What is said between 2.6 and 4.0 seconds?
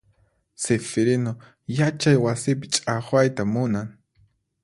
chaqwayta munan.